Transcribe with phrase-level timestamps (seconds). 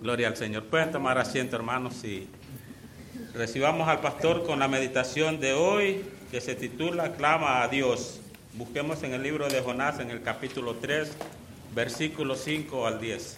[0.00, 0.64] Gloria al Señor.
[0.64, 2.26] Pueden tomar asiento, hermanos, y
[3.34, 8.20] recibamos al pastor con la meditación de hoy que se titula Clama a Dios.
[8.54, 11.12] Busquemos en el libro de Jonás, en el capítulo 3,
[11.74, 13.36] versículos 5 al 10.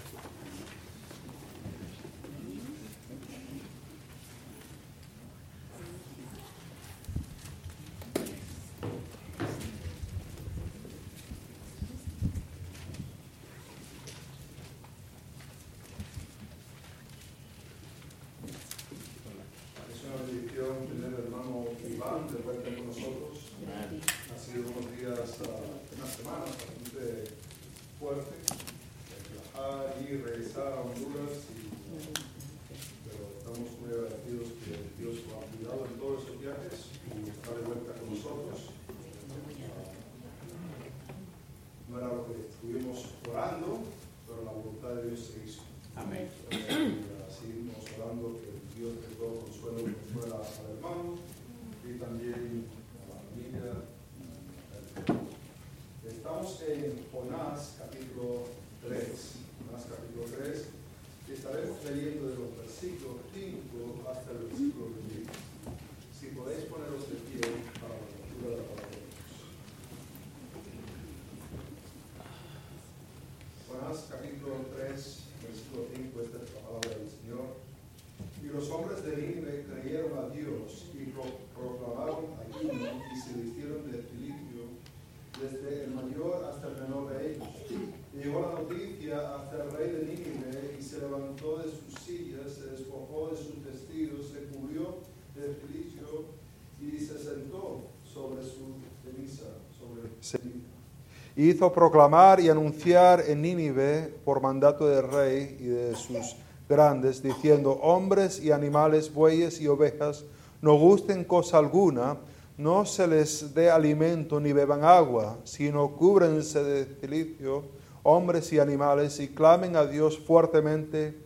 [101.38, 106.34] Hizo proclamar y anunciar en Nínive por mandato del rey y de sus
[106.68, 110.24] grandes, diciendo, hombres y animales, bueyes y ovejas,
[110.60, 112.16] no gusten cosa alguna,
[112.56, 117.62] no se les dé alimento ni beban agua, sino cúbrense de silicio,
[118.02, 121.16] hombres y animales, y clamen a Dios fuertemente,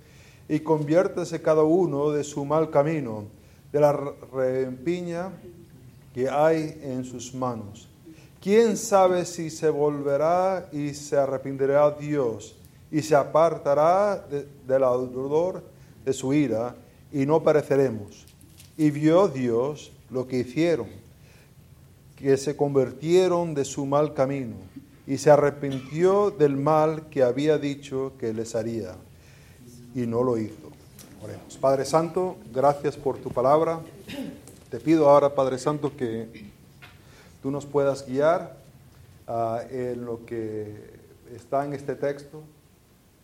[0.47, 3.25] y conviértese cada uno de su mal camino,
[3.73, 3.93] de la
[4.31, 5.31] rempiña
[6.13, 7.89] que hay en sus manos
[8.43, 12.57] ¿Quién sabe si se volverá y se arrepentirá Dios
[12.91, 14.27] y se apartará
[14.67, 15.63] del ardor
[16.05, 16.75] de su ira
[17.13, 18.27] y no pereceremos?
[18.77, 20.89] Y vio Dios lo que hicieron,
[22.17, 24.57] que se convirtieron de su mal camino
[25.07, 28.97] y se arrepintió del mal que había dicho que les haría
[29.95, 30.73] y no lo hizo.
[31.23, 31.57] Oremos.
[31.59, 33.79] Padre Santo, gracias por tu palabra.
[34.69, 36.51] Te pido ahora, Padre Santo, que
[37.43, 38.57] tú nos puedas guiar
[39.27, 41.01] ah, en lo que
[41.35, 42.43] está en este texto,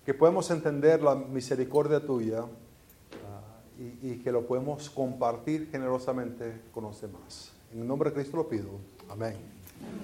[0.04, 3.60] que podemos entender la misericordia tuya ah,
[4.02, 7.52] y, que lo podemos compartir generosamente con los demás.
[7.72, 8.70] En el nombre de Cristo lo pido.
[9.08, 9.36] Amén.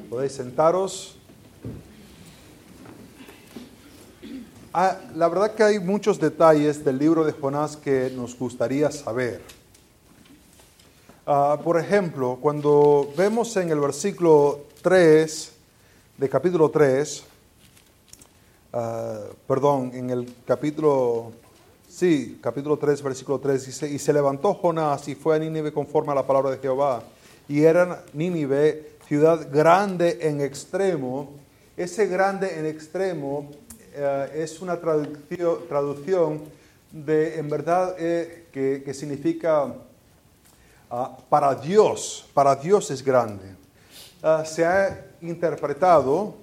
[0.08, 1.18] Podéis sentaros.
[4.72, 9.40] Ah, la verdad que hay muchos detalles del libro de Jonás que nos gustaría saber.
[11.26, 15.52] Ah, por ejemplo, cuando vemos en el versículo 3
[16.18, 17.24] de capítulo 3,
[18.74, 21.32] ah, perdón, en el capítulo,
[21.88, 26.12] sí, capítulo 3, versículo 3 dice, y se levantó Jonás y fue a Nínive conforme
[26.12, 27.02] a la palabra de Jehová.
[27.48, 31.30] Y era Nínive ciudad grande en extremo.
[31.74, 33.50] Ese grande en extremo
[33.94, 36.42] eh, es una traducción, traducción
[36.92, 39.74] de, en verdad, eh, que, que significa
[40.90, 43.56] Ah, para Dios, para Dios es grande.
[44.22, 46.34] Ah, se ha interpretado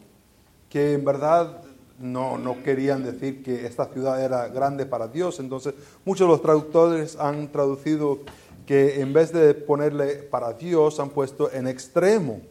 [0.69, 1.61] que en verdad
[1.99, 6.41] no, no querían decir que esta ciudad era grande para Dios, entonces muchos de los
[6.41, 8.19] traductores han traducido
[8.65, 12.41] que en vez de ponerle para Dios han puesto en extremo.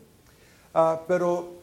[0.75, 1.55] Ah, pero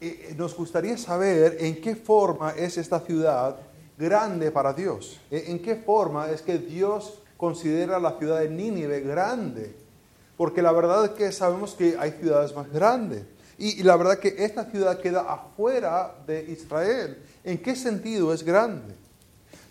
[0.00, 3.56] eh, nos gustaría saber en qué forma es esta ciudad
[3.96, 5.20] grande para Dios.
[5.30, 9.74] En qué forma es que Dios considera la ciudad de Nínive grande
[10.36, 13.24] porque la verdad es que sabemos que hay ciudades más grandes.
[13.58, 17.20] Y, la verdad que esta ciudad queda afuera de Israel.
[17.42, 18.94] ¿En qué sentido es grande?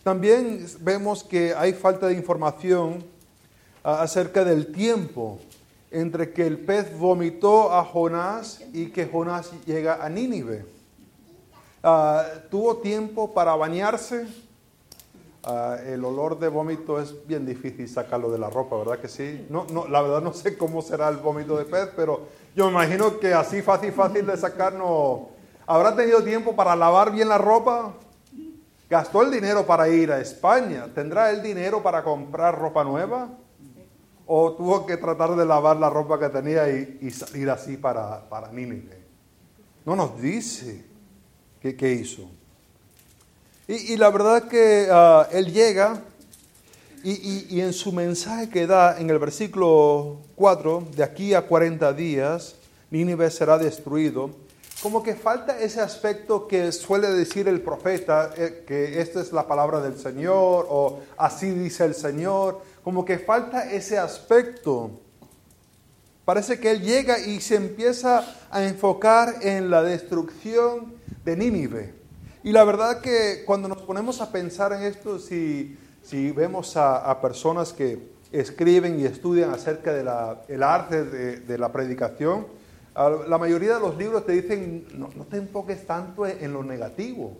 [0.03, 3.05] También vemos que hay falta de información
[3.85, 5.39] ah, acerca del tiempo
[5.91, 10.65] entre que el pez vomitó a Jonás y que Jonás llega a Nínive.
[11.81, 14.27] Ah, ¿Tuvo tiempo para bañarse?
[15.43, 19.47] Ah, el olor de vómito es bien difícil sacarlo de la ropa, ¿verdad que sí?
[19.49, 22.71] No, no, la verdad no sé cómo será el vómito de pez, pero yo me
[22.71, 25.29] imagino que así fácil, fácil de sacar no...
[25.65, 27.93] ¿Habrá tenido tiempo para lavar bien la ropa?
[28.89, 30.87] Gastó el dinero para ir a España.
[30.93, 33.29] ¿Tendrá el dinero para comprar ropa nueva?
[34.27, 38.51] ¿O tuvo que tratar de lavar la ropa que tenía y, salir así para, para
[38.51, 39.01] Nínive?
[39.85, 40.85] No nos dice
[41.61, 42.29] qué, hizo.
[43.73, 46.01] Y, la verdad que ah, él llega
[47.05, 52.55] y, en su mensaje que da en el versículo 4, de aquí a 40 días,
[52.89, 54.31] Nínive será destruido
[54.81, 59.47] como que falta ese aspecto que suele decir el profeta, eh, que esta es la
[59.47, 64.99] palabra del Señor o así dice el Señor, como que falta ese aspecto.
[66.25, 70.93] Parece que él llega y se empieza a enfocar en la destrucción
[71.23, 72.00] de Nínive.
[72.43, 77.19] Y la verdad que cuando nos ponemos a pensar en esto, si, si vemos a,
[77.21, 82.47] personas que escriben y estudian acerca del arte de, de la predicación,
[82.95, 87.37] la mayoría de los libros te dicen, no, te enfoques tanto en lo negativo,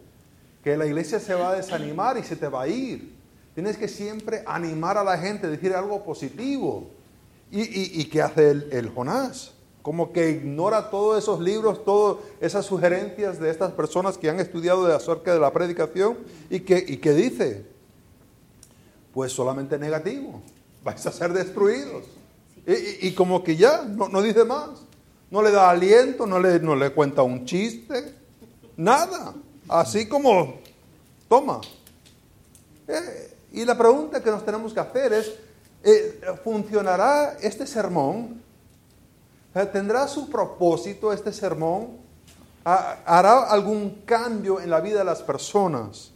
[0.63, 3.13] que la iglesia se va a desanimar y se te va a ir.
[3.53, 6.89] Tienes que siempre animar a la gente, decir algo positivo.
[7.51, 9.53] ¿Y, qué hace el, Jonás?
[9.81, 14.85] Como que ignora todos esos libros, todas esas sugerencias de estas personas que han estudiado
[14.85, 16.17] de acerca de la predicación
[16.49, 17.65] y que, y que dice,
[19.13, 20.41] pues solamente negativo,
[20.83, 22.05] vais a ser destruidos.
[22.67, 24.69] Y, como que ya, no, no dice más
[25.31, 28.13] no le da aliento, no le, no le cuenta un chiste,
[28.75, 29.33] nada.
[29.69, 30.59] Así como,
[31.29, 31.61] toma.
[32.87, 35.31] Eh, y la pregunta que nos tenemos que hacer es,
[35.83, 38.43] eh, ¿funcionará este sermón?
[39.71, 41.97] ¿Tendrá su propósito este sermón?
[42.63, 46.11] ¿Hará algún cambio en la vida de las personas?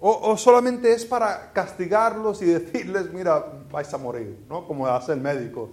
[0.00, 4.66] O, solamente es para castigarlos y decirles, mira, vais a morir, ¿no?
[4.66, 5.70] Como hace el médico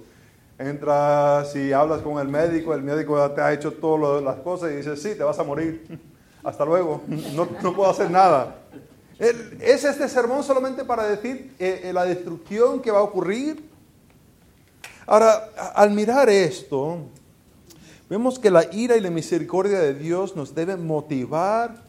[0.59, 4.75] entras y hablas con el médico, el médico te ha hecho todas las cosas y
[4.75, 5.99] dices, sí, te vas a morir,
[6.43, 7.01] hasta luego,
[7.33, 8.57] no, puedo hacer nada.
[9.17, 13.68] ¿Es este sermón solamente para decir eh, eh, la destrucción que va a ocurrir?
[15.11, 16.99] Ahora, al mirar esto,
[18.07, 21.83] vemos que la ira y la misericordia de Dios nos deben motivar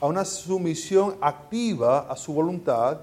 [0.00, 2.98] a una sumisión activa a su voluntad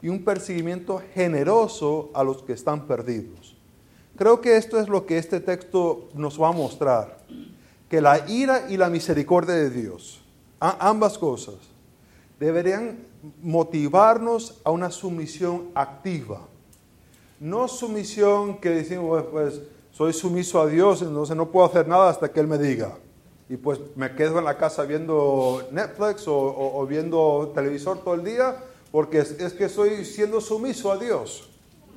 [0.00, 3.54] y un perseguimiento generoso a los que están perdidos.
[4.16, 7.18] Creo que esto es lo que este texto nos va a mostrar,
[7.90, 10.22] que la ira y la misericordia de Dios,
[10.60, 11.56] ambas cosas,
[12.40, 13.00] deberían
[13.42, 16.48] motivarnos a una sumisión activa.
[17.44, 19.60] No sumisión que decimos, pues,
[19.92, 22.96] soy sumiso a Dios, entonces no puedo hacer nada hasta que Él me diga.
[23.50, 28.56] Y pues me quedo en la casa viendo Netflix o, viendo televisor todo el día
[28.90, 31.50] porque es, es que estoy siendo sumiso a Dios.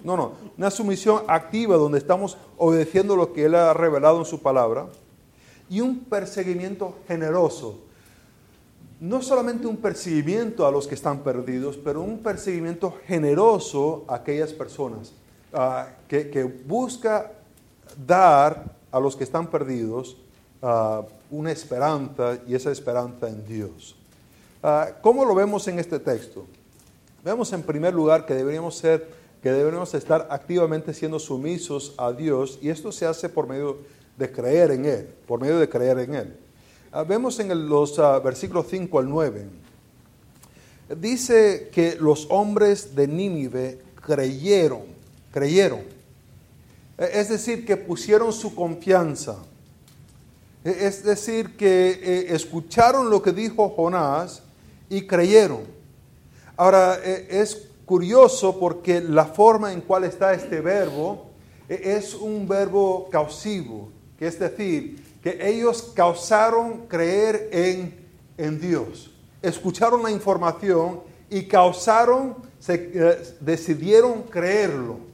[0.03, 4.41] No, no, una sumisión activa donde estamos obedeciendo lo que Él ha revelado en su
[4.41, 4.87] palabra
[5.69, 7.79] y un perseguimiento generoso.
[8.99, 14.51] No solamente un perseguimiento a los que están perdidos, pero un perseguimiento generoso a aquellas
[14.51, 15.13] personas
[15.53, 17.31] ah, que, busca
[18.05, 20.17] dar a los que están perdidos
[20.61, 23.95] ah, una esperanza y esa esperanza en Dios.
[24.63, 26.45] Ah, ¿Cómo lo vemos en este texto?
[27.23, 32.57] Vemos en primer lugar que deberíamos ser que debemos estar activamente siendo sumisos a Dios
[32.61, 33.77] y esto se hace por medio
[34.17, 36.37] de creer en Él, por medio de creer en Él.
[37.07, 39.45] Vemos en los versículos 5 al 9,
[40.99, 44.96] dice que los hombres de Nínive creyeron,
[45.37, 45.81] creyeron,
[46.97, 49.35] e, es decir, que pusieron su confianza,
[50.63, 54.41] e, es decir, que eh, escucharon lo que dijo Jonás
[54.89, 55.61] y creyeron.
[56.55, 61.27] Ahora, e, es curioso porque la forma en cual está este verbo
[61.69, 67.93] e, es un verbo causivo, que es decir, que ellos causaron creer en,
[68.39, 69.11] en Dios.
[69.43, 75.05] Escucharon la información y causaron, se, eh, decidieron creerlo.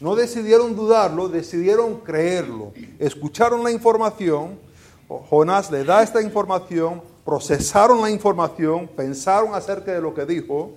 [0.00, 2.72] No decidieron dudarlo, decidieron creerlo.
[2.98, 4.58] Escucharon la información,
[5.08, 10.72] Jonás le da esta información, procesaron la información, pensaron acerca de lo que dijo,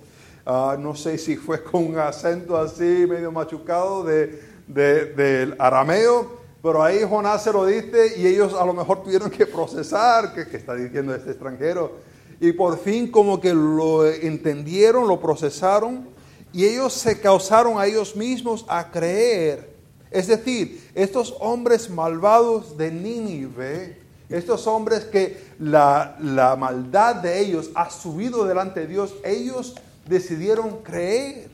[0.46, 6.82] Ah, no sé si fue con un acento así medio machucado de, del arameo, pero
[6.82, 10.74] ahí Jonás se lo dice y ellos a lo mejor tuvieron que procesar qué está
[10.74, 11.92] diciendo este extranjero.
[12.40, 16.08] Y por fin como que lo entendieron, lo procesaron
[16.52, 19.70] y ellos se causaron a ellos mismos a creer.
[20.10, 27.70] Es decir, estos hombres malvados de Nínive, estos hombres que la, la maldad de ellos
[27.74, 29.74] ha subido delante de Dios, ellos
[30.06, 31.50] decidieron creer.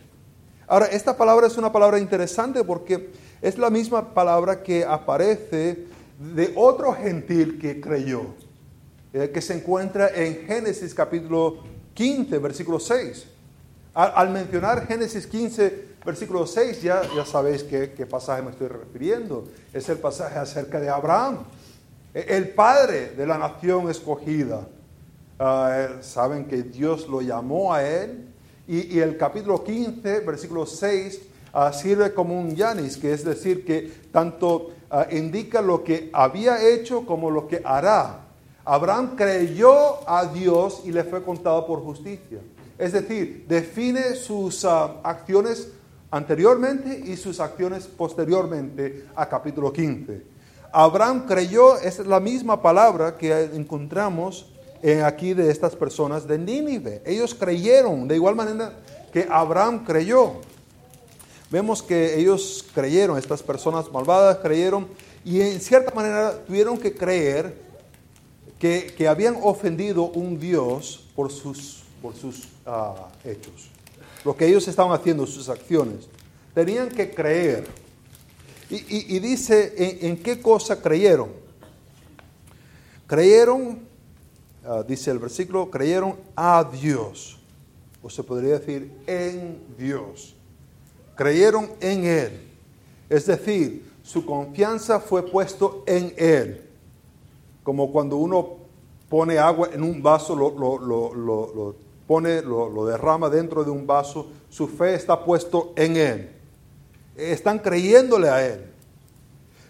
[0.67, 3.11] Ahora, esta palabra es una palabra interesante porque
[3.43, 5.87] es la misma palabra que aparece
[6.19, 8.23] de otro gentil que creyó,
[9.13, 11.59] eh, que se encuentra en Génesis capítulo
[11.95, 13.36] 15, versículo 6.
[13.97, 19.49] Al, mencionar Génesis 15, versículo 6, ya, ya sabéis qué, qué pasaje me estoy refiriendo.
[19.73, 21.39] Es el pasaje acerca de Abraham,
[22.13, 24.69] e, el padre de la nación escogida.
[25.39, 28.29] Ah, saben que Dios lo llamó a él.
[28.69, 31.23] Y, el capítulo 15, versículo 6,
[31.55, 36.63] ah, sirve como un yanis, que es decir, que tanto ah, indica lo que había
[36.69, 38.27] hecho como lo que hará.
[38.63, 42.41] Abraham creyó a Dios y le fue contado por justicia.
[42.79, 45.69] Es decir, define sus ah, acciones
[46.11, 50.23] anteriormente y sus acciones posteriormente a capítulo 15.
[50.73, 54.47] Abraham creyó, es la misma palabra que encontramos
[54.83, 57.03] en aquí de estas personas de Nínive.
[57.07, 58.75] Ellos creyeron, de igual manera
[59.11, 60.35] que Abraham creyó.
[61.51, 64.87] Vemos que ellos creyeron, estas personas malvadas creyeron
[65.25, 67.57] y en cierta manera tuvieron que creer
[68.59, 73.69] que, que habían ofendido un Dios por sus por sus ah, hechos,
[74.25, 76.09] lo que ellos estaban haciendo, sus acciones.
[76.55, 77.67] Tenían que creer.
[78.71, 79.75] Y, dice,
[80.07, 81.31] ¿en, qué cosa creyeron?
[83.09, 83.81] Creyeron,
[84.65, 87.41] ah, dice el versículo, creyeron a Dios.
[88.01, 90.37] O se podría decir en Dios.
[91.17, 92.41] Creyeron en Él.
[93.11, 96.71] Es decir, su confianza fue puesto en Él.
[97.65, 98.59] Como cuando uno
[99.09, 104.69] pone agua en un vaso, lo, lo pone, lo, derrama dentro de un vaso, su
[104.69, 106.31] fe está puesto en Él.
[107.17, 108.73] Están creyéndole a Él.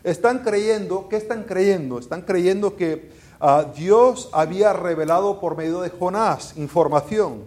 [0.04, 1.98] Están creyendo, ¿qué están creyendo?
[1.98, 7.44] Están creyendo que ah, Dios había revelado por medio de Jonás información.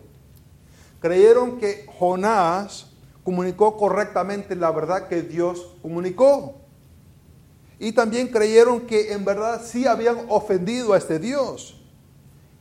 [1.00, 2.88] Creyeron que Jonás
[3.24, 6.56] comunicó correctamente la verdad que Dios comunicó.
[7.80, 11.79] Y también creyeron que en verdad sí habían ofendido a este Dios.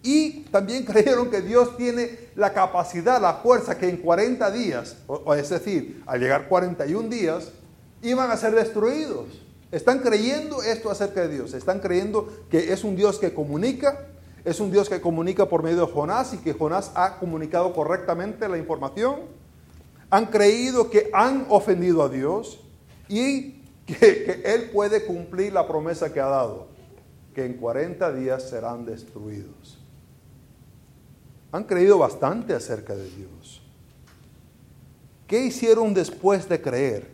[0.08, 5.34] Y también creyeron que Dios tiene la capacidad, la fuerza que en 40 días, o,
[5.34, 7.52] es decir, al llegar 41 días,
[8.00, 9.26] iban a ser destruidos.
[9.70, 11.52] Están creyendo esto acerca de Dios.
[11.52, 14.06] Están creyendo que es un Dios que comunica,
[14.46, 18.48] es un Dios que comunica por medio de Jonás y que Jonás ha comunicado correctamente
[18.48, 19.16] la información.
[20.08, 22.60] Han creído que han ofendido a Dios
[23.10, 26.68] y que, que Él puede cumplir la promesa que ha dado,
[27.34, 29.57] que en 40 días serán destruidos
[31.52, 33.62] han creído bastante acerca de Dios.
[35.26, 37.08] ¿Qué hicieron después de creer?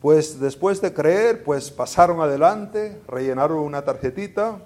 [0.00, 4.58] Pues después de creer, pues pasaron adelante, rellenaron una tarjetita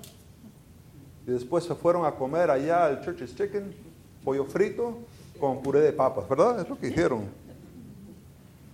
[1.27, 3.75] y después se fueron a comer allá al Church's Chicken,
[4.25, 4.99] pollo frito
[5.39, 6.61] con puré de papas, ¿verdad?
[6.61, 7.25] Es lo que hicieron.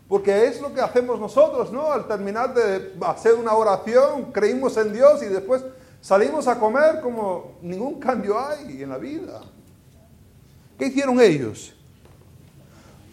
[0.09, 1.93] Porque es lo que hacemos nosotros, ¿no?
[1.93, 5.65] Al terminar de hacer una oración, creímos en Dios y después
[6.01, 9.41] Salimos a comer como ningún cambio hay en la vida.
[10.79, 11.75] ¿Qué hicieron ellos?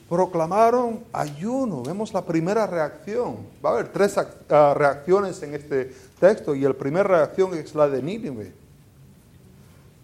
[0.09, 1.81] Proclamaron ayuno.
[1.81, 3.37] Vemos la primera reacción.
[3.65, 7.87] Va a haber tres ah, reacciones en este texto y la primera reacción es la
[7.87, 8.53] de Nínive.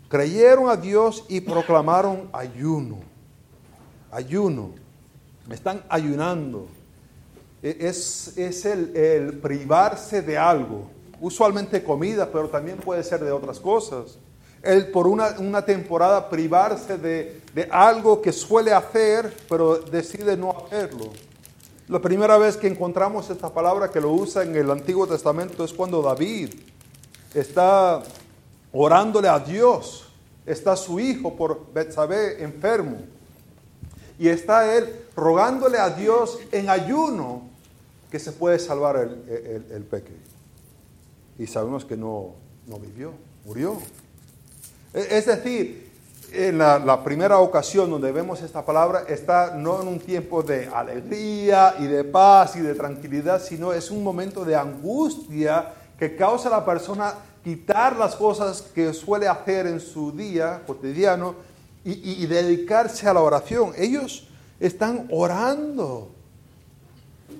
[0.07, 2.97] Creyeron a Dios y proclamaron ayuno.
[4.09, 4.71] Ayuno.
[5.51, 6.67] Están ayunando.
[7.61, 10.89] E-, es, es el, el privarse de algo
[11.21, 14.17] usualmente comida, pero también puede ser de otras cosas.
[14.61, 21.11] El por una, temporada privarse de, algo que suele hacer, pero decide no hacerlo.
[21.87, 25.73] La primera vez que encontramos esta palabra que lo usa en el Antiguo Testamento es
[25.73, 26.53] cuando David
[27.33, 28.03] está
[28.71, 30.05] orándole a Dios.
[30.45, 32.97] Está su hijo por Betsabé enfermo.
[34.19, 37.43] Y está él rogándole a Dios en ayuno
[38.11, 39.83] que se puede salvar el, el,
[41.39, 42.35] y sabemos que no,
[42.81, 43.13] vivió,
[43.45, 43.77] murió.
[44.93, 45.89] E, es decir,
[46.33, 51.75] en la, primera ocasión donde vemos esta palabra está no en un tiempo de alegría
[51.79, 56.51] y de paz y de tranquilidad, sino es un momento de angustia que causa a
[56.51, 61.35] la persona quitar las cosas que suele hacer en su día cotidiano
[61.85, 63.71] y, dedicarse a la oración.
[63.75, 64.27] Ellos
[64.59, 66.11] están orando.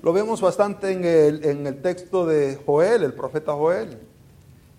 [0.02, 3.98] Lo vemos bastante en el, en el texto de Joel, el profeta Joel,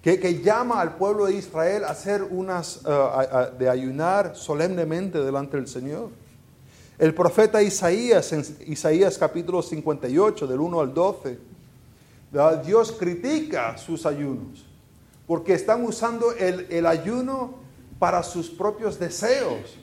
[0.02, 5.58] que, que, llama al pueblo de Israel a hacer unas, eh, de ayunar solemnemente delante
[5.58, 6.10] del Señor.
[6.98, 11.38] El profeta Isaías, en Isaías capítulo 58, del 1 al 12,
[12.66, 14.66] Dios critica sus ayunos,
[15.28, 17.60] porque están usando el, el ayuno
[18.00, 19.78] para sus propios deseos.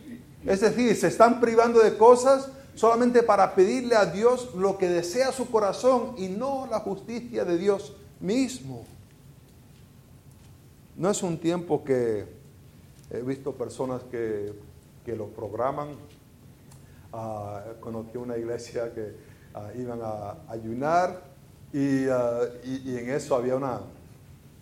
[0.45, 5.32] Es decir, se están privando de cosas solamente para pedirle a Dios lo que desea
[5.32, 8.85] su corazón y no la justicia de Dios mismo.
[10.97, 12.38] No es un tiempo que
[13.11, 14.52] He visto personas que,
[15.06, 15.88] que lo programan.
[17.11, 19.14] Ah, conocí una iglesia que
[19.54, 21.23] ah, iban a ayunar
[21.73, 23.80] y, y- y en eso había una,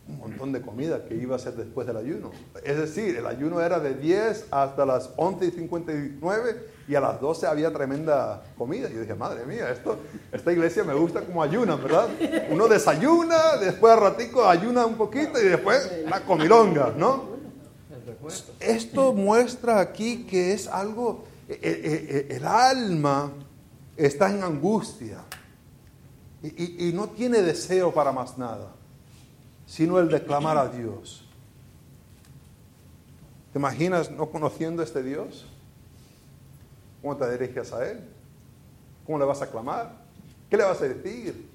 [0.08, 2.30] un montón de comida que iba a ser después del ayuno.
[2.64, 7.20] Es decir, el ayuno era de 10 hasta las 11 y 59 y a las
[7.20, 8.88] 12 había tremenda comida.
[8.88, 9.98] Yo dije, madre mía, esto,
[10.30, 12.08] esta iglesia me gusta como ayunan, ¿verdad?
[12.50, 17.36] Uno desayuna, después al ratico ayuna un poquito y después la comilonga, ¿no?
[18.60, 23.32] Esto muestra aquí que es algo, eh, eh, eh, el alma
[23.96, 25.18] está en angustia
[26.42, 28.70] y no tiene deseo para más nada,
[29.66, 31.24] sino el de clamar a Dios.
[33.52, 35.46] ¿Te imaginas no conociendo a este Dios?
[37.06, 38.00] ¿Cómo te diriges a Él?
[39.04, 39.92] ¿Cómo le vas a clamar?
[40.50, 41.48] ¿Qué le vas a decir?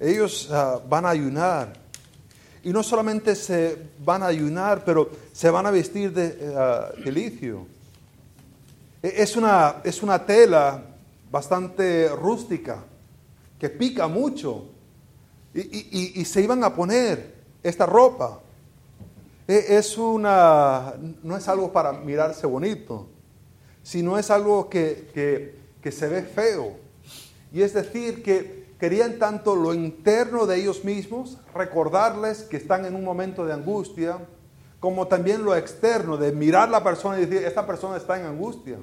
[0.00, 1.74] Ellos ah, van a ayunar.
[2.64, 7.12] Y no solamente se van a ayunar, pero se van a vestir de ah, de
[7.12, 7.68] licio.
[9.00, 10.82] E- Es una, es una tela
[11.30, 12.82] bastante rústica,
[13.60, 14.70] que pica mucho.
[15.54, 17.32] Y- y se iban a poner
[17.62, 18.40] esta ropa.
[19.46, 23.13] E- Es una, no es algo para mirarse bonito,
[23.84, 26.72] sino es algo que, que- que se ve feo.
[27.52, 32.96] Y es decir, que querían tanto lo interno de ellos mismos, recordarles que están en
[32.96, 34.18] un momento de angustia,
[34.80, 38.78] como también lo externo, de mirar la persona y decir, esta persona está en angustia.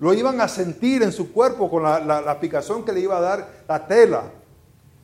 [0.00, 3.20] Lo iban a sentir en su cuerpo con la, la- picazón que le iba a
[3.20, 4.22] dar la tela.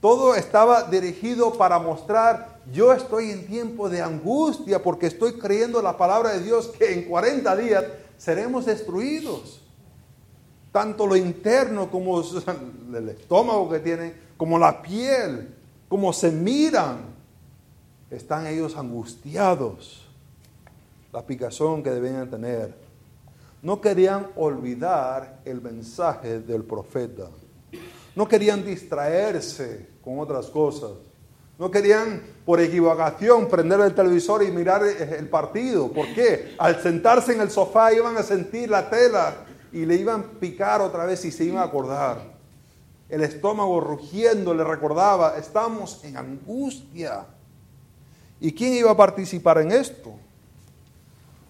[0.00, 5.96] Todo estaba dirigido para mostrar, yo estoy en tiempo de angustia porque estoy creyendo la
[5.96, 7.84] palabra de Dios que en 40 días
[8.18, 9.60] seremos destruidos.
[10.72, 12.20] Tanto lo interno como
[12.94, 15.54] el estómago que tienen, como la piel,
[15.88, 17.14] como se miran,
[18.10, 20.06] están ellos angustiados.
[21.12, 22.74] La picazón que debían tener.
[23.62, 27.28] No querían olvidar el mensaje del profeta.
[28.16, 30.90] No querían distraerse con otras cosas.
[31.58, 35.90] No querían por equivocación prender el televisor y mirar el partido.
[35.92, 36.54] ¿Por qué?
[36.58, 39.34] Al sentarse en el sofá iban a sentir la tela
[39.72, 42.34] y le iban a picar otra vez y se iban a acordar.
[43.08, 47.26] El estómago rugiendo le recordaba, estamos en angustia.
[48.40, 50.12] ¿Y quién iba a participar en esto?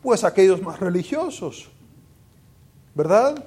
[0.02, 1.70] Pues aquellos más religiosos,
[2.94, 3.42] ¿verdad?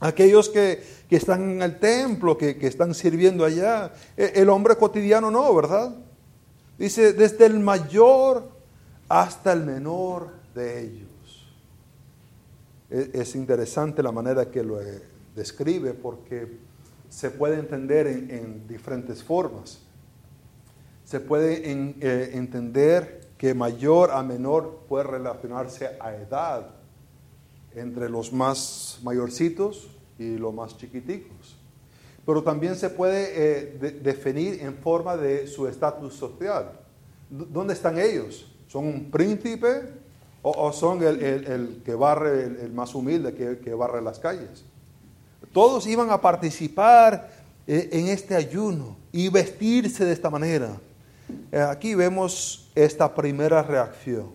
[0.00, 3.92] Aquellos que, que están en el templo, que, que están sirviendo allá.
[4.16, 5.94] E- El hombre cotidiano no, ¿verdad?
[6.76, 8.50] Dice, desde el mayor
[9.08, 11.48] hasta el menor de ellos.
[12.90, 15.02] E- Es interesante la manera que lo eh,
[15.34, 16.58] describe porque
[17.08, 19.78] se puede entender en, en diferentes formas.
[21.04, 26.70] Se puede eh, entender que mayor a menor puede relacionarse a edad
[27.74, 31.56] entre los más mayorcitos y los más chiquiticos.
[32.26, 36.72] Pero también se puede eh, de- definir en forma de su estatus social.
[37.30, 38.50] ¿Dónde están ellos?
[38.68, 39.82] ¿Son un príncipe
[40.42, 44.64] o, son el, el- que barre, el, el más humilde que, que barre las calles?
[45.52, 47.30] Todos iban a participar
[47.66, 50.76] eh, en este ayuno y vestirse de esta manera.
[51.52, 54.26] Eh, Aquí vemos esta primera reacción.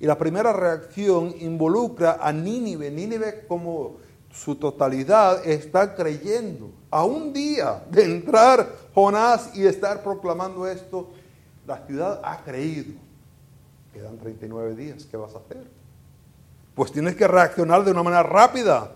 [0.00, 2.90] Y la primera reacción involucra a Nínive.
[2.90, 3.96] Nínive como
[4.36, 6.70] su totalidad está creyendo.
[6.90, 11.10] A un día de entrar Jonás y estar proclamando esto,
[11.66, 12.92] la ciudad ha creído.
[13.92, 15.66] Quedan 39 días, ¿qué vas a hacer?
[16.74, 18.92] Pues tienes que reaccionar de una manera rápida.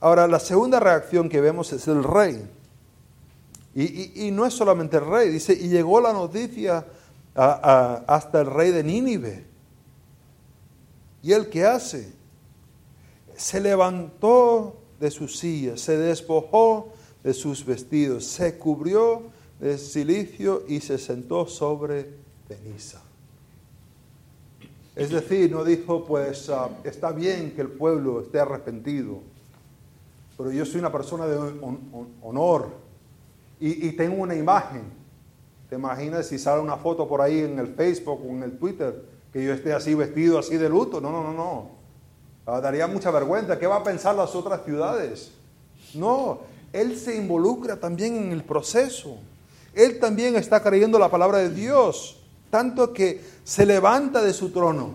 [0.00, 2.46] Ahora, la segunda reacción que vemos es el rey.
[3.74, 6.84] Y, y- y no es solamente el rey, dice, y llegó la noticia
[7.34, 9.46] hasta el rey de Nínive.
[11.22, 12.12] ¿Y él qué hace?
[13.36, 16.92] Se levantó de su silla, se despojó
[17.24, 19.22] de sus vestidos, se cubrió
[19.60, 22.10] de silicio y se sentó sobre
[22.48, 23.00] ceniza.
[24.94, 29.20] Es decir, no dijo, pues ah, está bien que el pueblo esté arrepentido,
[30.36, 31.58] pero yo soy una persona de hon-
[31.92, 32.68] hon- honor
[33.58, 34.82] y, y tengo una imagen.
[35.70, 39.02] ¿Te imaginas si sale una foto por ahí en el Facebook o en el Twitter
[39.32, 41.00] que yo esté así vestido, así de luto?
[41.00, 41.81] No, no, no, no.
[42.46, 43.58] Ah, daría mucha vergüenza.
[43.58, 45.30] ¿Qué va a pensar las otras ciudades?
[45.94, 46.40] No,
[46.72, 49.16] él se involucra también en el proceso.
[49.74, 52.18] Él también está creyendo la palabra de Dios,
[52.50, 54.94] tanto que se levanta de su trono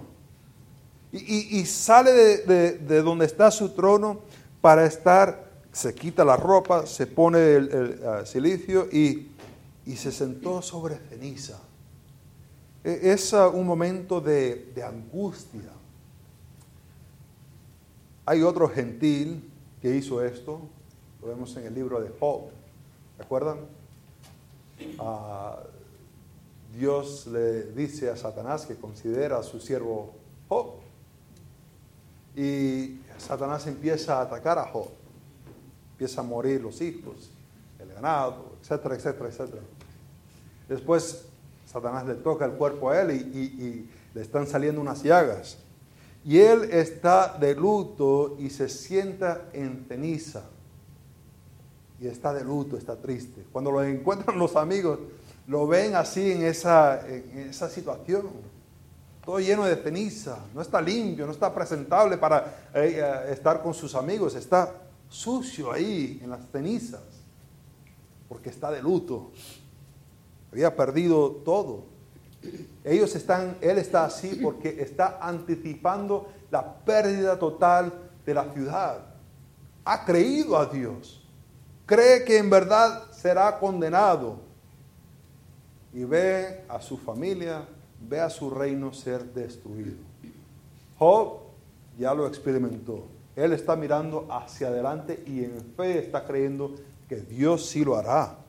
[1.11, 4.19] y, y- sale de, de- de donde está su trono
[4.61, 9.31] para estar, se quita la ropa, se pone el, silicio y,
[9.85, 11.57] y se sentó sobre ceniza.
[12.83, 15.61] E- Es ah, un momento de, de angustia.
[18.29, 19.49] Hay otro gentil
[19.81, 20.59] que hizo esto,
[21.21, 22.49] lo vemos en el libro de Job,
[23.17, 23.59] ¿recuerdan?
[24.99, 25.59] Ah,
[26.77, 30.13] Dios le dice a Satanás que considera a su siervo
[30.49, 30.73] Job.
[32.35, 34.89] Y Satanás empieza a atacar a Job.
[35.93, 37.31] Empieza a morir los hijos,
[37.79, 39.61] el ganado, etcétera, etcétera, etcétera.
[40.67, 41.23] Después
[41.65, 45.59] Satanás le toca el cuerpo a él y- y le están saliendo unas llagas.
[46.27, 50.43] Y él está de luto y se sienta en ceniza.
[52.01, 53.45] Y está de luto, está triste.
[53.49, 54.99] Cuando lo encuentran los amigos,
[55.47, 58.27] lo ven así en esa, en esa situación.
[59.23, 60.39] Todo lleno de ceniza.
[60.53, 64.35] No está limpio, no está presentable para eh, eh, estar con sus amigos.
[64.35, 67.03] Está sucio ahí en las cenizas.
[68.27, 69.31] Porque está de luto.
[70.51, 71.85] Había perdido todo.
[72.83, 77.93] Ellos están, él está así porque está anticipando la pérdida total
[78.25, 78.99] de la ciudad.
[79.83, 81.23] Ha creído a Dios.
[81.85, 84.39] Cree que en verdad será condenado.
[85.93, 87.67] Y ve a su familia,
[87.99, 89.97] ve a su reino ser destruido.
[90.97, 91.39] Job
[91.97, 93.07] ya lo experimentó.
[93.35, 96.75] Él está mirando hacia adelante y en fe está creyendo
[97.07, 98.46] que Dios sí lo hará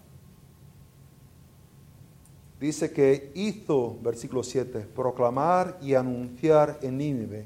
[2.60, 7.44] dice que hizo, versículo 7, proclamar y anunciar en Nínive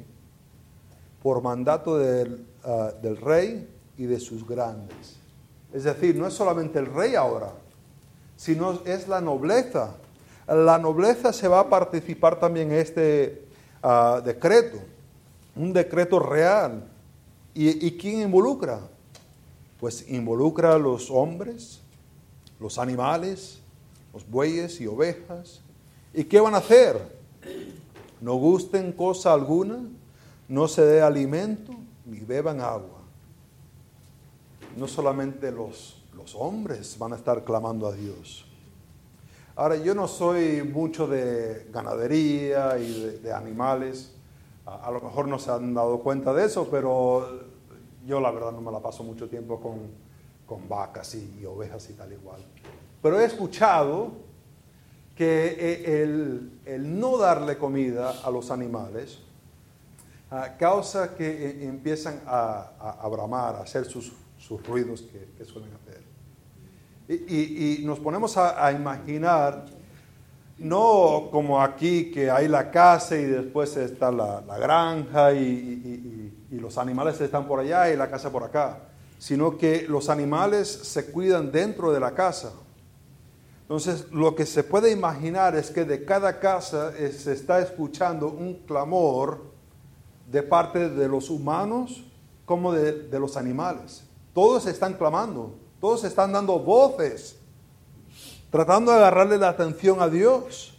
[1.22, 5.16] por mandato del, ah, del rey y de sus grandes.
[5.72, 7.52] Es decir, no es solamente el rey ahora,
[8.36, 9.94] sino es la nobleza.
[10.46, 13.44] La nobleza se va a participar también en este
[13.82, 14.78] ah, decreto,
[15.54, 16.88] un decreto real.
[17.54, 18.80] ¿Y, ¿Y quién involucra?
[19.78, 21.80] Pues involucra a los hombres,
[22.58, 23.61] los animales,
[24.12, 25.62] los bueyes y ovejas.
[26.14, 27.00] ¿Y qué van a hacer?
[28.20, 29.80] No gusten cosa alguna,
[30.48, 31.72] no se dé alimento,
[32.04, 33.00] ni beban agua.
[34.76, 38.46] No solamente los, los hombres van a estar clamando a Dios.
[39.54, 44.14] Ahora, yo no soy mucho de ganadería y de, animales.
[44.64, 47.40] A, lo mejor no se han dado cuenta de eso, pero
[48.06, 49.90] yo la verdad no me la paso mucho tiempo con,
[50.46, 52.42] con vacas y ovejas y tal igual.
[53.02, 54.12] Pero he escuchado
[55.16, 59.18] que eh, el, el no darle comida a los animales
[60.30, 65.44] ah, causa que eh, empiezan a, a, a bramar, a hacer sus, sus ruidos que,
[65.44, 66.00] suelen hacer.
[67.08, 69.66] Y, y- nos ponemos a, imaginar,
[70.58, 76.32] no como aquí que hay la casa y después está la, la granja y, y-
[76.50, 78.78] y- y los animales están por allá y la casa por acá,
[79.18, 82.52] sino que los animales se cuidan dentro de la casa.
[83.72, 88.28] Entonces, lo que se puede imaginar es que de cada casa eh, se está escuchando
[88.28, 89.44] un clamor
[90.30, 92.04] de parte de los humanos
[92.44, 94.04] como de, los animales.
[94.34, 97.36] Todos están clamando, todos están dando voces,
[98.50, 100.74] tratando de agarrarle la atención a Dios.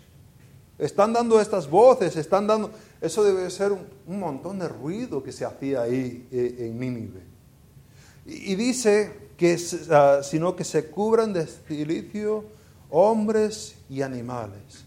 [0.77, 2.69] Están dando estas voces, están dando...
[3.01, 7.23] Eso debe ser un, montón de ruido que se hacía ahí eh, en Nínive.
[8.27, 9.57] Y, dice que,
[9.89, 12.61] ah, sino que se cubran de silicio
[12.95, 14.85] hombres y animales.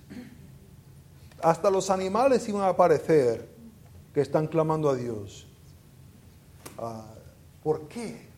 [1.43, 3.49] Hasta los animales iban a aparecer
[4.15, 5.49] que están clamando a Dios.
[6.79, 7.05] Ah,
[7.65, 8.29] ¿Por qué?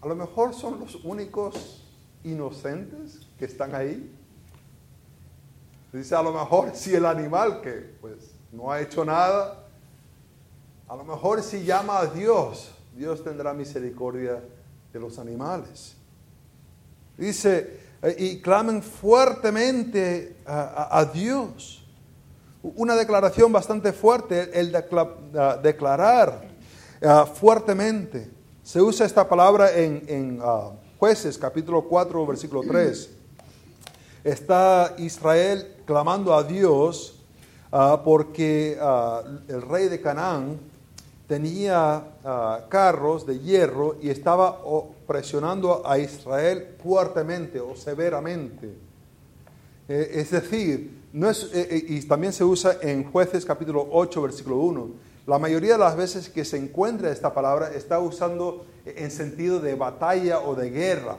[0.00, 1.84] A lo mejor son los únicos
[2.24, 4.12] inocentes que están ahí.
[5.92, 9.64] Dice, a lo mejor si el animal que pues no ha hecho nada,
[10.88, 14.42] a lo mejor si llama a Dios, Dios tendrá misericordia
[14.92, 15.94] de los animales.
[17.16, 17.81] Dice,
[18.18, 21.84] y clamen fuertemente a, Dios.
[22.62, 26.48] Una declaración bastante fuerte, el decla- declarar
[27.34, 28.30] fuertemente.
[28.62, 30.40] Se usa esta palabra en, en,
[30.98, 33.10] jueces capítulo 4, versículo 3.
[34.24, 37.20] Está Israel clamando a Dios
[38.04, 38.78] porque
[39.48, 40.71] el rey de Canaán
[41.32, 48.66] tenía ah, carros de hierro y estaba oh, presionando a Israel fuertemente o severamente.
[49.88, 54.20] Eh, es decir, no es, eh, eh, y también se usa en jueces capítulo 8,
[54.20, 54.90] versículo 1.
[55.26, 59.74] La mayoría de las veces que se encuentra esta palabra está usando en sentido de
[59.74, 61.16] batalla o de guerra.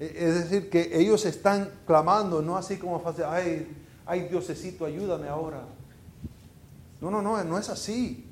[0.00, 3.68] Eh, Es decir, que ellos están clamando, no así como fácil, ay,
[4.06, 5.60] ay, Diosecito, ayúdame ahora.
[7.02, 8.31] No, no, no, no es así.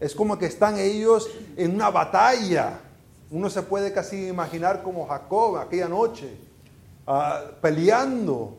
[0.00, 2.80] Es como que están ellos en una batalla.
[3.30, 6.34] Uno se puede casi imaginar como Jacob aquella noche,
[7.06, 8.56] ah, peleando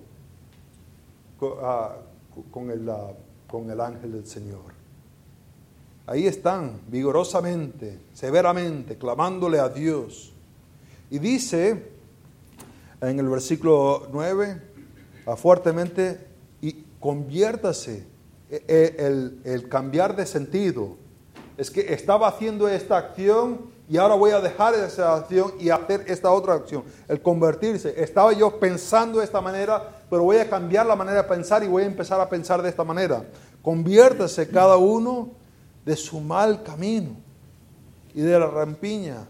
[1.41, 1.95] ah,
[2.51, 3.11] con el, ah,
[3.47, 4.71] con el ángel del Señor.
[6.05, 10.31] Ahí están, vigorosamente, severamente, clamándole a Dios.
[11.09, 11.91] Y dice
[13.01, 14.61] en el versículo 9,
[15.25, 16.19] ah, fuertemente,
[16.61, 18.05] y conviértase
[18.49, 21.00] e, e, el, el cambiar de sentido.
[21.57, 26.05] Es que estaba haciendo esta acción y ahora voy a dejar esa acción y hacer
[26.07, 26.83] esta otra acción.
[27.09, 27.93] El convertirse.
[28.01, 31.67] Estaba yo pensando de esta manera, pero voy a cambiar la manera de pensar y
[31.67, 33.25] voy a empezar a pensar de esta manera.
[33.61, 35.31] Conviértase cada uno
[35.85, 37.17] de su mal camino
[38.13, 39.27] y de la rampiña,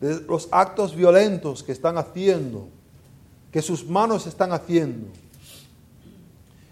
[0.00, 2.68] de los actos violentos que están haciendo,
[3.50, 5.08] que sus manos están haciendo.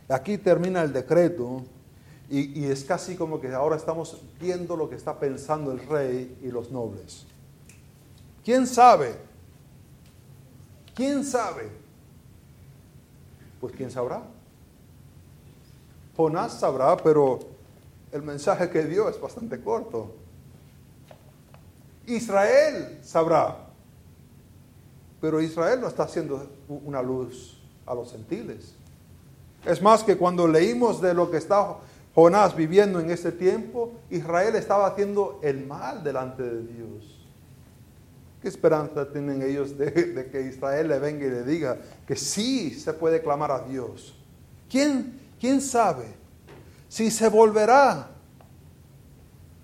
[0.08, 1.62] Aquí termina el decreto
[2.30, 6.48] y, es casi como que ahora estamos viendo lo que está pensando el rey y
[6.48, 7.24] los nobles.
[8.44, 9.14] ¿Quién sabe?
[10.94, 11.70] ¿Quién sabe?
[13.60, 14.22] Pues quién sabrá.
[16.16, 17.38] Jonás sabrá, pero
[18.12, 20.14] el mensaje que dio es bastante corto.
[22.06, 23.68] Israel sabrá,
[25.20, 28.74] pero Israel no está haciendo una luz a los gentiles.
[29.64, 31.76] Es más que cuando leímos de lo que está
[32.18, 37.26] Jonás viviendo en ese tiempo, Israel estaba haciendo el mal delante de Dios.
[38.42, 42.92] ¿Qué esperanza tienen ellos de, que Israel le venga y le diga que sí se
[42.92, 44.16] puede clamar a Dios?
[44.68, 46.18] ¿Quién, quién sabe?
[46.88, 48.10] si se volverá.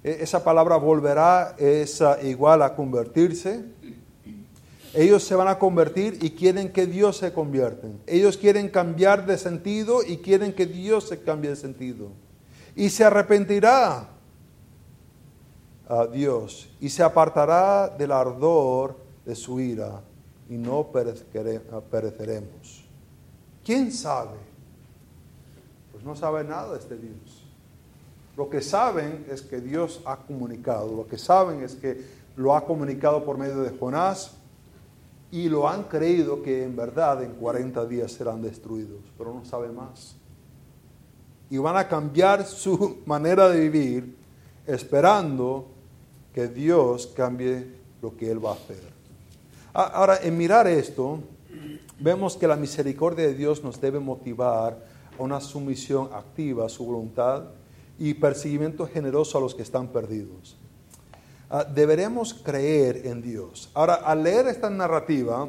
[0.05, 3.65] E, esa palabra volverá es ah, igual a convertirse.
[4.93, 7.89] Ellos se van a convertir y quieren que Dios se convierta.
[8.07, 12.11] Ellos quieren cambiar de sentido y quieren que Dios se cambie de sentido.
[12.77, 14.09] Y se arrepentirá
[15.89, 20.01] a Dios y se apartará del ardor de su ira
[20.49, 20.89] y no
[21.91, 22.85] pereceremos.
[23.65, 24.55] ¿Quién sabe?
[26.05, 27.43] no saben nada de este Dios.
[28.37, 32.05] Lo que saben es que Dios ha comunicado, lo que saben es que
[32.37, 34.33] lo ha comunicado por medio de Jonás
[35.31, 39.75] y lo han creído que en verdad en 40 días serán destruidos, pero no saben
[39.75, 40.17] más.
[41.55, 44.17] Y van a cambiar su manera de vivir
[44.67, 45.69] esperando
[46.35, 47.65] que Dios cambie
[48.03, 48.83] lo que Él va a hacer.
[49.73, 51.21] Ahora, en mirar esto,
[52.01, 54.85] vemos que la misericordia de Dios nos debe motivar
[55.17, 57.45] una sumisión activa a su voluntad
[58.01, 60.57] y perseguimiento generoso a los que están perdidos.
[61.53, 63.71] Uh, deberemos creer en Dios.
[63.75, 65.49] Ahora, al leer esta narrativa,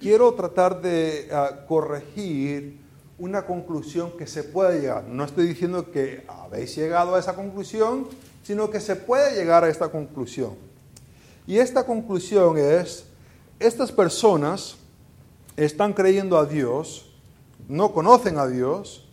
[0.00, 2.87] quiero tratar de uh, corregir
[3.18, 5.04] una conclusión que se puede llegar.
[5.04, 8.08] No estoy diciendo que habéis llegado a esa conclusión,
[8.42, 10.54] sino que se puede llegar a esta conclusión.
[11.46, 13.04] Y esta conclusión es,
[13.58, 14.76] estas personas
[15.56, 17.10] están creyendo a Dios,
[17.68, 19.08] no conocen a Dios,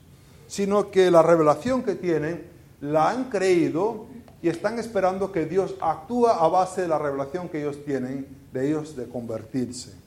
[0.48, 2.46] sino que la revelación que tienen
[2.82, 4.06] la han creído
[4.42, 8.68] y están esperando que Dios actúe a base de la revelación que ellos tienen de
[8.68, 10.05] ellos de convertirse.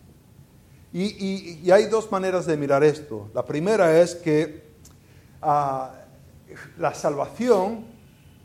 [0.92, 3.30] Y, hay dos maneras de mirar esto.
[3.34, 4.62] La primera es que
[5.42, 5.88] uh,
[6.78, 7.84] la salvación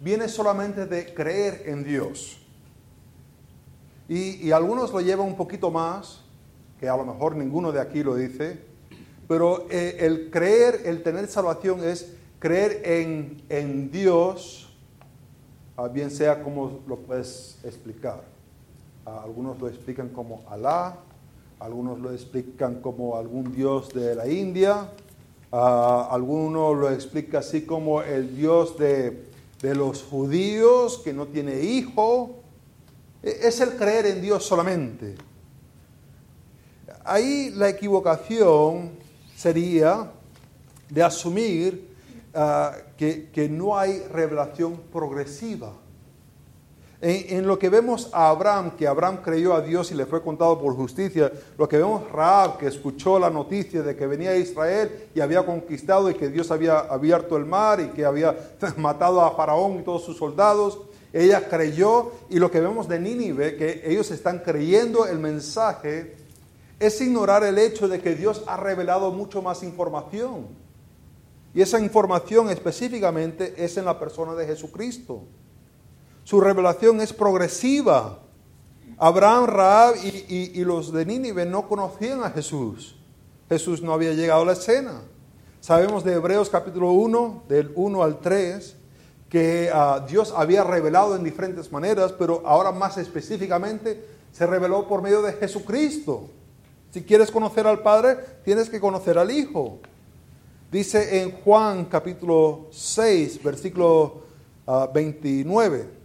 [0.02, 2.38] viene solamente de creer en Dios.
[4.10, 6.22] Y, y algunos lo llevan un poquito más,
[6.80, 8.60] que a lo mejor ninguno de aquí lo dice,
[9.28, 14.70] pero eh, el creer, el tener salvación es creer en, Dios,
[15.78, 18.22] ah, bien sea como lo puedes explicar.
[19.06, 20.98] Ah, algunos lo explican como Alá,
[21.60, 24.90] algunos lo explican como algún Dios de la India,
[25.52, 29.28] ah, algunos lo explican así como el Dios de,
[29.62, 32.44] de los judíos que no tiene hijo.
[33.24, 35.16] E, es el creer en Dios solamente.
[37.06, 38.92] Ahí la equivocación
[39.36, 40.12] sería
[40.90, 41.90] de asumir
[42.34, 45.74] uh, que, que, no hay revelación progresiva.
[47.06, 50.58] En, lo que vemos a Abraham, que Abraham creyó a Dios y le fue contado
[50.58, 55.10] por justicia, lo que vemos a Raab, que escuchó la noticia de que venía Israel
[55.14, 58.38] y había conquistado y que Dios había abierto el mar y que había
[58.78, 60.80] matado a Faraón y todos sus soldados,
[61.12, 66.16] ella creyó y lo que vemos de Nínive, que ellos están creyendo el mensaje
[66.80, 70.48] es ignorar el hecho de que Dios ha revelado mucho más información.
[71.54, 75.24] Y esa información específicamente es en la persona de Jesucristo.
[76.24, 78.20] Su revelación es progresiva.
[78.98, 82.96] Abraham, Raab y, los de Nínive no conocían a Jesús.
[83.50, 85.02] Jesús no había llegado a la escena.
[85.60, 88.76] Sabemos de Hebreos capítulo 1, del 1 al 3,
[89.30, 95.02] que uh, Dios había revelado en diferentes maneras, pero ahora más específicamente se reveló por
[95.02, 96.30] medio de Jesucristo.
[96.92, 99.80] Si quieres conocer al Padre, tienes que conocer al Hijo.
[100.72, 104.22] Dice en Juan capítulo 6, versículo
[104.66, 106.03] ah, 29,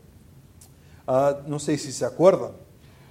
[1.11, 2.51] Ah, no sé si se acuerdan,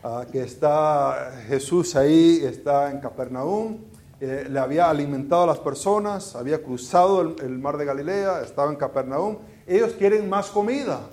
[0.04, 3.80] ah, que está Jesús ahí, está en Capernaum,
[4.22, 8.76] eh, le había alimentado a las personas, había cruzado el, mar de Galilea, estaba en
[8.76, 11.10] Capernaum, ellos quieren más comida.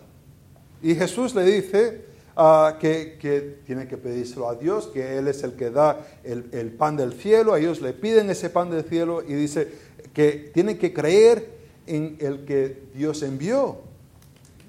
[0.82, 2.04] Y Jesús le dice
[2.36, 6.70] ah, que, tiene que pedírselo a Dios, que Él es el que da el, el
[6.70, 9.72] pan del cielo, ellos le piden ese pan del cielo y dice
[10.12, 11.48] que tienen que creer
[11.86, 13.78] en el que Dios envió.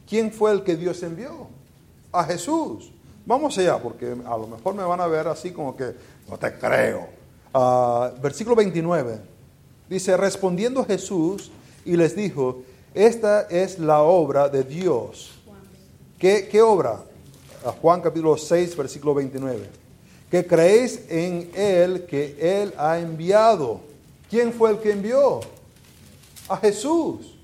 [0.08, 1.54] ¿Quién fue el que Dios envió?
[2.20, 2.92] A Jesús.
[3.26, 5.94] Vamos allá, porque a lo mejor me van a ver así como que
[6.30, 7.08] no te creo.
[7.54, 9.36] Ah, versículo 29
[9.90, 11.52] dice, respondiendo Jesús
[11.86, 15.32] y les dijo, esta es la obra de Dios.
[16.18, 17.04] ¿Qué, qué obra?
[17.66, 19.70] A Juan capítulo 6, versículo 29.
[20.30, 23.82] Que creéis en Él que Él ha enviado.
[24.30, 25.42] ¿Quién fue el que envió?
[26.48, 27.35] A Jesús.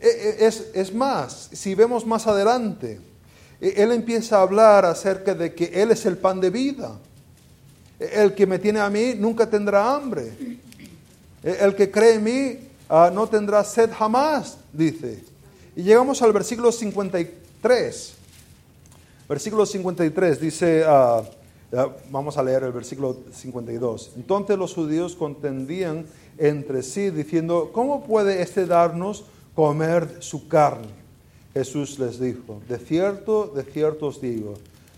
[0.00, 3.00] E- e- Es, es más, si vemos más adelante,
[3.60, 6.98] e- Él empieza a hablar acerca de que Él es el pan de vida.
[7.98, 10.32] El que me tiene a mí nunca tendrá hambre.
[11.42, 15.22] El que cree en mí ah, no tendrá sed jamás, dice.
[15.74, 18.12] Y llegamos al versículo 53.
[19.28, 21.22] Versículo 53 dice, ah,
[22.10, 24.12] vamos a leer el versículo 52.
[24.16, 26.04] Entonces los judíos contendían
[26.38, 31.02] entre sí diciendo, ¿cómo puede este darnos comer su carne?
[31.54, 34.54] Jesús les dijo, de cierto, de cierto os digo,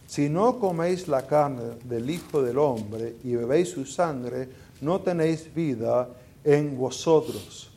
[0.07, 4.49] si no coméis la carne del Hijo del Hombre y bebéis su sangre,
[4.81, 6.09] no tenéis vida
[6.45, 7.71] en vosotros.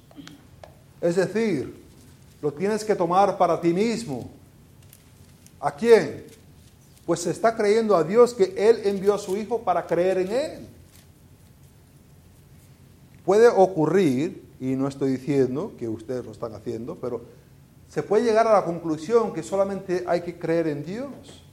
[1.02, 1.74] Es decir,
[2.42, 4.30] lo tienes que tomar para ti mismo.
[5.60, 6.26] ¿A quién?
[7.06, 10.32] Pues se está creyendo a Dios que Él envió a su Hijo para creer en
[10.32, 10.68] Él.
[13.26, 17.22] Puede ocurrir, y no estoy diciendo que ustedes lo están haciendo, pero
[17.90, 21.44] se puede llegar a la conclusión que solamente hay que creer en Dios.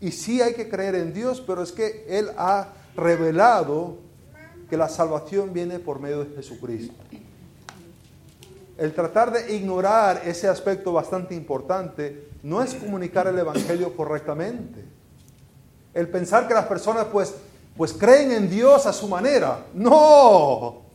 [0.00, 3.98] Y sí hay que creer en Dios, pero es que Él ha revelado
[4.68, 6.94] que la salvación viene por medio de Jesucristo.
[8.78, 14.82] El tratar de ignorar ese aspecto bastante importante no es comunicar el Evangelio correctamente.
[15.92, 17.34] El pensar que las personas pues,
[17.76, 19.66] pues creen en Dios a su manera.
[19.74, 20.89] No,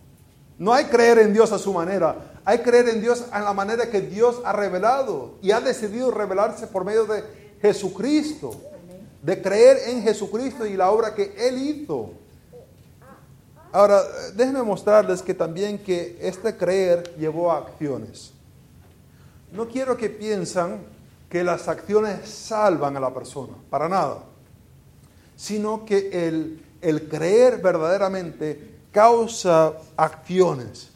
[0.57, 2.39] no hay creer en Dios a su manera.
[2.45, 6.67] Hay creer en Dios a la manera que Dios ha revelado y ha decidido revelarse
[6.67, 7.23] por medio de
[7.61, 8.55] Jesucristo.
[9.21, 12.11] De creer en Jesucristo y la obra que Él hizo.
[13.71, 14.01] Ahora,
[14.35, 18.31] déjenme mostrarles que también que este creer llevó a acciones.
[19.51, 20.79] No quiero que piensan
[21.29, 24.19] que las acciones salvan a la persona, para nada,
[25.35, 30.89] sino que el, el creer verdaderamente causa acciones.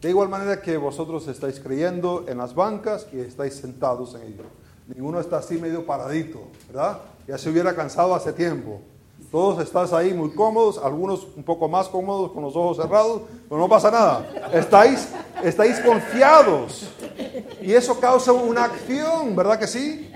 [0.00, 4.44] De igual manera que vosotros estáis creyendo en las bancas y estáis sentados en ello.
[4.88, 7.00] Ninguno está así medio paradito, ¿verdad?
[7.28, 8.80] Ya se hubiera cansado hace tiempo.
[9.30, 13.60] Todos estás ahí muy cómodos, algunos un poco más cómodos con los ojos cerrados, pero
[13.60, 14.50] no pasa nada.
[14.54, 15.08] Estáis,
[15.44, 16.88] estáis confiados.
[17.60, 20.10] Y eso causa una acción, ¿verdad que sí?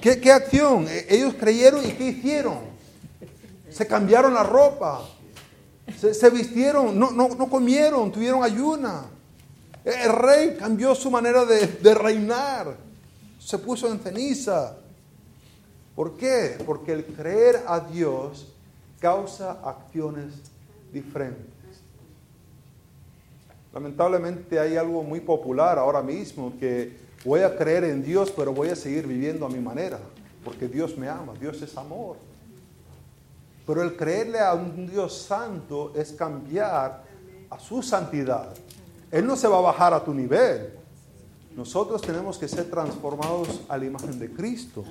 [0.00, 0.86] ¿Qué, qué acción?
[0.88, 2.58] E- Ellos creyeron y ¿qué hicieron?
[3.70, 5.02] Se cambiaron la ropa,
[5.96, 9.04] se, vistieron, no, no, no comieron, tuvieron ayuna.
[9.84, 12.76] El rey cambió su manera de, de reinar,
[13.38, 14.76] se puso en ceniza.
[15.94, 16.56] ¿Por qué?
[16.64, 18.48] Porque el creer a Dios
[19.00, 20.34] causa acciones
[20.92, 21.46] diferentes.
[23.72, 28.68] Lamentablemente hay algo muy popular ahora mismo que voy a creer en Dios, pero voy
[28.68, 29.98] a seguir viviendo a mi manera,
[30.44, 32.16] porque Dios me ama, Dios es amor.
[33.68, 37.04] Pero el creerle a un Dios santo es cambiar
[37.50, 38.54] a su santidad.
[39.10, 40.70] Él no se va a bajar a tu nivel.
[41.54, 44.84] Nosotros tenemos que ser transformados a la imagen de Cristo.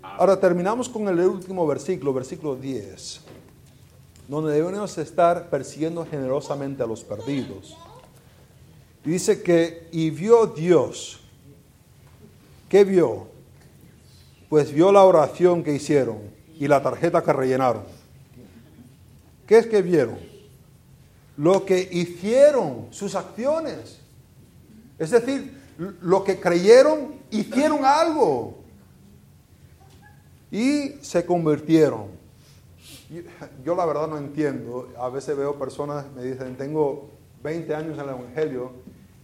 [0.00, 3.22] Ahora terminamos con el último versículo, versículo 10,
[4.28, 7.76] donde debemos estar persiguiendo generosamente a los perdidos.
[9.04, 11.18] Dice que, y vio Dios,
[12.68, 13.26] ¿qué vio?
[14.48, 17.84] Pues vio la oración que hicieron y la tarjeta que rellenaron.
[19.46, 20.18] ¿Qué es que vieron?
[21.36, 24.00] Lo que hicieron, sus acciones.
[24.98, 25.56] Es decir,
[26.02, 28.58] lo que creyeron, hicieron algo
[30.50, 32.06] y se convirtieron.
[33.64, 37.08] Yo, la verdad no entiendo, a veces veo personas, me dicen, tengo
[37.42, 38.72] 20 años en el Evangelio,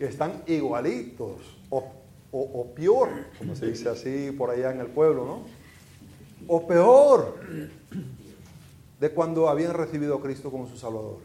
[0.00, 1.84] y están igualitos, o,
[2.32, 5.63] o, o peor, como se dice así por allá en el pueblo, ¿no?
[6.46, 7.38] O peor
[9.00, 11.18] de cuando habían recibido a Cristo como su Salvador.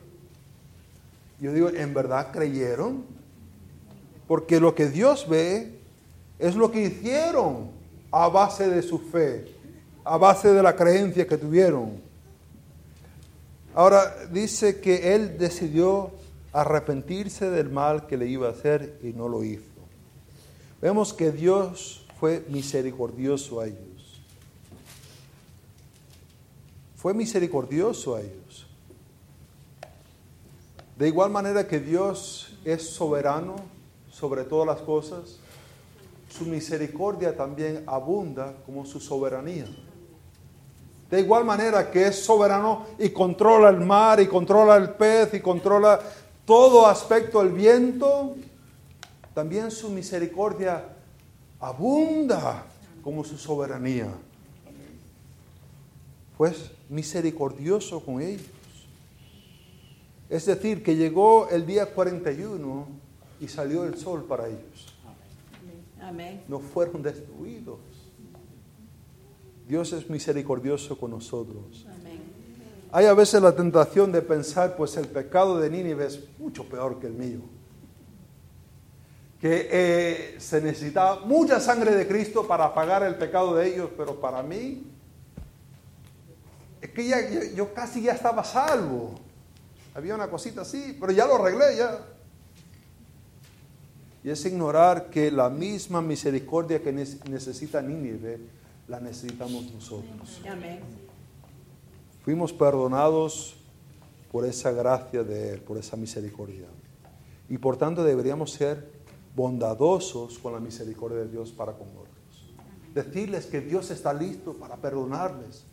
[1.39, 3.03] Yo digo, ¿en verdad creyeron?
[4.27, 5.79] Porque lo que Dios ve
[6.37, 7.71] es lo que hicieron
[8.11, 9.45] a base de su fe,
[10.03, 12.01] a base de la creencia que tuvieron.
[13.73, 16.11] Ahora dice que él decidió
[16.51, 19.63] arrepentirse del mal que le iba a hacer y no lo hizo.
[20.81, 23.88] Vemos que Dios fue misericordioso a ellos.
[26.99, 28.67] Fue misericordioso a ellos.
[30.97, 33.55] De igual manera que Dios es soberano
[34.11, 35.39] sobre todas las cosas,
[36.27, 39.65] su misericordia también abunda como su soberanía.
[41.09, 45.39] De igual manera que es soberano y controla el mar y controla el pez y
[45.39, 46.01] controla
[46.43, 48.35] todo aspecto del viento,
[49.33, 50.83] también su misericordia
[51.61, 52.65] abunda
[53.01, 54.09] como su soberanía.
[56.37, 58.41] Pues misericordioso con ellos.
[60.29, 62.87] Es decir, que llegó el día 41
[63.39, 64.93] y salió el sol para ellos.
[66.01, 66.43] Amén.
[66.47, 67.79] No fueron destruidos.
[69.67, 71.85] Dios es misericordioso con nosotros.
[72.91, 76.99] Hay a veces la tentación de pensar, pues el pecado de Nínive es mucho peor
[76.99, 77.41] que el mío.
[79.39, 84.19] Que eh, se necesitaba mucha sangre de Cristo para pagar el pecado de ellos, pero
[84.19, 84.83] para mí
[86.81, 87.17] es que ya,
[87.55, 89.15] yo, casi ya estaba salvo.
[89.93, 91.99] Había una cosita así, pero ya lo arreglé ya.
[94.23, 98.39] Y es ignorar que la misma misericordia que necesita Nínive,
[98.87, 100.41] la necesitamos nosotros.
[102.23, 103.55] Fuimos perdonados
[104.31, 106.67] por esa gracia de Él, por esa misericordia.
[107.49, 108.99] Y por tanto deberíamos ser
[109.35, 112.53] bondadosos con la misericordia de Dios para con otros.
[112.93, 115.63] Decirles que Dios está listo para perdonarles.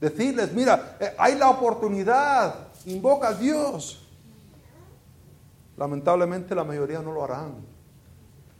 [0.00, 4.06] Decirles, mira, eh, hay la oportunidad, invoca a Dios.
[5.76, 7.54] Lamentablemente la mayoría no lo harán.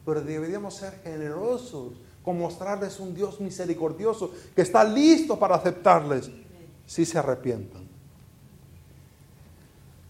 [0.04, 6.30] Pero deberíamos ser generosos con mostrarles un Dios misericordioso que está listo para aceptarles
[6.86, 7.84] si se arrepientan.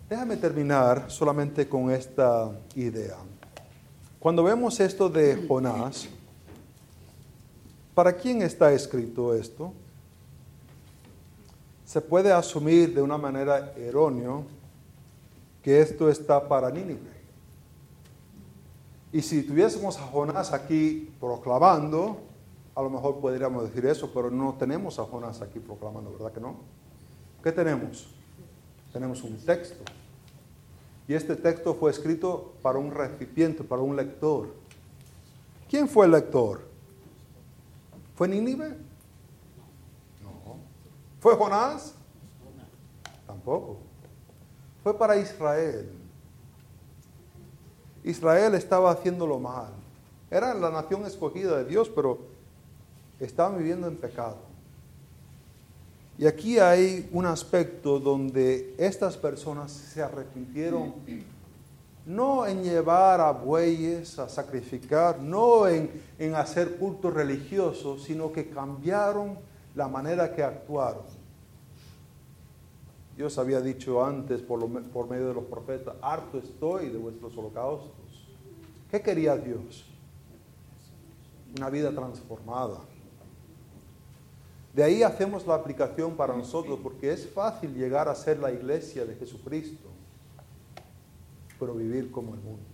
[0.09, 3.17] Déjame terminar solamente con esta idea.
[4.21, 6.09] Cuando vemos esto de Jonás,
[7.95, 9.73] ¿para quién está escrito esto?
[11.85, 14.43] Se puede asumir de una manera errónea
[15.63, 17.15] que esto está para Nínive.
[19.13, 22.19] Y si tuviésemos a Jonás aquí proclamando,
[22.75, 26.41] a lo mejor podríamos decir eso, pero no tenemos a Jonás aquí proclamando, ¿verdad que
[26.41, 26.57] no?
[27.43, 28.09] ¿Qué tenemos?
[28.93, 29.85] Tenemos un texto.
[31.07, 34.49] Y este texto fue escrito para un recipiente, para un lector.
[35.69, 36.63] ¿Quién fue el lector?
[38.17, 38.77] ¿Fue Nínive?
[41.25, 41.95] ¿Fue Jonás?
[43.27, 43.79] Tampoco.
[44.83, 45.91] Fue para Israel.
[48.03, 49.73] Israel estaba haciéndolo mal.
[50.31, 52.19] Era la nación escogida de Dios, pero
[53.19, 54.37] estaban viviendo en pecado.
[56.19, 60.93] Y aquí hay un aspecto donde estas personas se arrepintieron
[62.05, 68.51] no en llevar a bueyes a sacrificar, no en, en hacer culto religioso, sino que
[68.51, 69.39] cambiaron
[69.75, 71.14] la manera que actuaron.
[73.17, 74.69] Dios había dicho antes por,
[75.09, 78.27] medio de los profetas, harto estoy de vuestros holocaustos.
[78.91, 79.85] ¿Qué quería Dios?
[81.57, 82.81] Una vida transformada.
[84.73, 89.05] De ahí hacemos la aplicación para nosotros, porque es fácil llegar a ser la iglesia
[89.05, 89.89] de Jesucristo,
[91.61, 92.65] pero vivir como el mundo.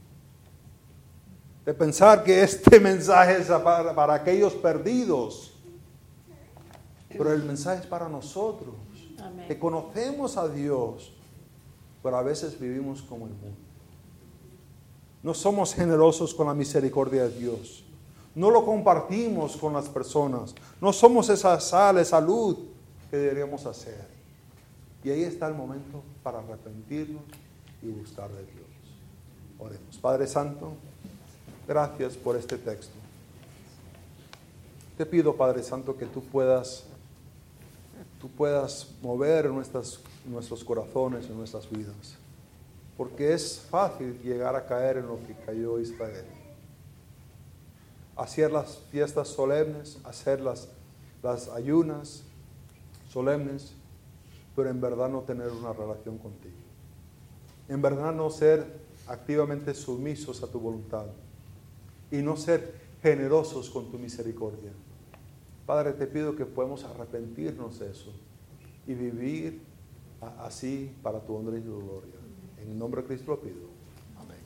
[1.67, 5.53] De pensar que este mensaje es para aquellos perdidos,
[7.11, 8.75] pero el mensaje es para nosotros
[9.47, 11.13] que conocemos a Dios,
[12.03, 13.59] pero a veces vivimos como el mundo.
[15.23, 17.85] No somos generosos con la misericordia de Dios.
[18.35, 20.55] No lo compartimos con las personas.
[20.81, 22.57] No somos esa sal, esa luz
[23.11, 24.09] que deberíamos hacer.
[25.03, 27.23] Y ahí está el momento para arrepentirnos
[27.83, 28.67] y buscar de Dios.
[29.59, 29.99] Oremos.
[29.99, 30.73] Padre Santo,
[31.67, 32.95] gracias por este texto.
[34.97, 36.85] Te pido, Padre Santo, que tú puedas
[38.21, 42.17] tú puedas mover nuestras, nuestros corazones y nuestras vidas.
[42.97, 46.27] Porque es fácil llegar a caer en lo que cayó Israel.
[48.15, 50.69] Hacer las fiestas solemnes, hacer las,
[51.23, 52.23] las ayunas
[53.11, 53.73] solemnes,
[54.55, 56.55] pero en verdad no tener una relación contigo.
[57.69, 58.67] En verdad no ser
[59.07, 61.07] activamente sumisos a tu voluntad
[62.11, 64.73] y no ser generosos con tu misericordia.
[65.71, 68.13] Padre, te pido que podamos arrepentirnos de eso
[68.89, 69.63] y vivir
[70.41, 72.17] así para tu honra y tu gloria.
[72.61, 73.69] En el nombre de Cristo lo pido.
[74.19, 74.41] Amén.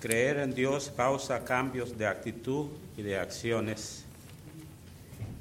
[0.00, 4.04] Creer en Dios causa cambios de actitud y de acciones.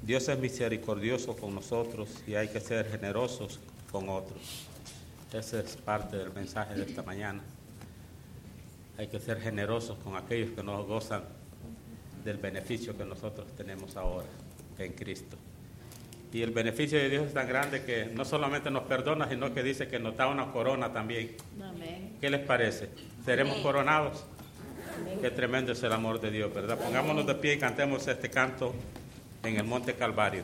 [0.02, 3.60] Dios es misericordioso con nosotros y hay que ser generosos
[3.92, 4.66] con otros.
[5.32, 7.44] Esa es parte del mensaje de esta mañana.
[8.98, 11.24] Hay que ser generosos con aquellos que no gozan
[12.26, 14.28] del beneficio que nosotros tenemos ahora
[14.80, 15.38] en Cristo.
[16.34, 19.62] Y el beneficio de Dios es tan grande que no solamente nos perdona, sino que
[19.62, 21.36] dice que nos da una corona también.
[21.62, 22.18] Amén.
[22.20, 22.90] ¿Qué les parece?
[23.24, 23.64] ¿Seremos Amén.
[23.64, 24.26] coronados?
[25.22, 26.78] Qué tremendo es el amor de Dios, ¿verdad?
[26.78, 28.74] Pongámonos de pie y cantemos este canto
[29.44, 30.44] en el Monte Calvario.